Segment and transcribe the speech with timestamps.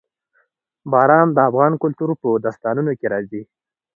[0.91, 3.41] باران د افغان کلتور په داستانونو کې راځي.